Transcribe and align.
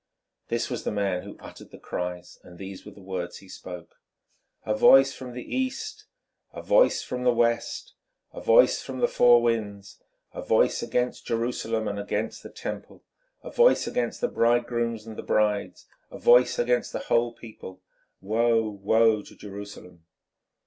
This 0.47 0.67
was 0.67 0.83
the 0.83 0.89
man 0.91 1.21
who 1.21 1.37
uttered 1.39 1.69
the 1.69 1.77
cries, 1.77 2.39
and 2.43 2.57
these 2.57 2.83
were 2.87 2.91
the 2.91 3.03
words 3.03 3.37
he 3.37 3.47
spoke: 3.47 3.97
"A 4.65 4.73
voice 4.73 5.13
from 5.13 5.33
the 5.33 5.55
East! 5.55 6.05
a 6.51 6.63
voice 6.63 7.03
from 7.03 7.23
the 7.23 7.31
West! 7.31 7.93
a 8.33 8.41
voice 8.41 8.81
from 8.81 8.97
the 8.97 9.07
four 9.07 9.43
Winds! 9.43 10.01
a 10.33 10.41
voice 10.41 10.81
against 10.81 11.27
Jerusalem 11.27 11.87
and 11.87 11.99
against 11.99 12.41
the 12.41 12.49
Temple! 12.49 13.03
a 13.43 13.51
voice 13.51 13.85
against 13.85 14.21
the 14.21 14.27
bridegrooms 14.27 15.05
and 15.05 15.17
the 15.17 15.21
brides! 15.21 15.85
a 16.09 16.17
voice 16.17 16.57
against 16.57 16.93
the 16.93 16.97
whole 17.05 17.31
people! 17.33 17.79
Woe, 18.21 18.67
woe 18.67 19.21
to 19.21 19.35
Jerusalem!" 19.35 20.05